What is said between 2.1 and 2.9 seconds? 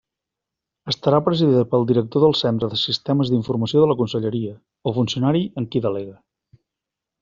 del Centre de